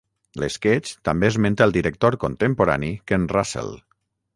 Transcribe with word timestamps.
L'esquetx 0.43 0.93
també 1.09 1.29
esmenta 1.35 1.67
el 1.69 1.75
director 1.77 2.19
contemporani 2.27 2.95
Ken 3.13 3.33
Russell. 3.39 3.75